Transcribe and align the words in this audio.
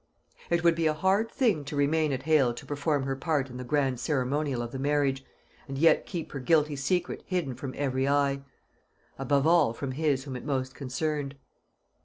It 0.49 0.63
would 0.63 0.73
be 0.73 0.87
a 0.87 0.95
hard 0.95 1.29
thing 1.29 1.63
to 1.65 1.75
remain 1.75 2.11
at 2.11 2.23
Hale 2.23 2.55
to 2.55 2.65
perform 2.65 3.03
her 3.03 3.15
part 3.15 3.51
in 3.51 3.57
the 3.57 3.63
grand 3.63 3.99
ceremonial 3.99 4.63
of 4.63 4.71
the 4.71 4.79
marriage, 4.79 5.23
and 5.67 5.77
yet 5.77 6.07
keep 6.07 6.31
her 6.31 6.39
guilty 6.39 6.75
secret 6.75 7.21
hidden 7.27 7.53
from 7.53 7.75
every 7.77 8.07
eye; 8.07 8.41
above 9.19 9.45
all, 9.45 9.73
from 9.73 9.91
his 9.91 10.23
whom 10.23 10.35
it 10.35 10.43
most 10.43 10.73
concerned. 10.73 11.35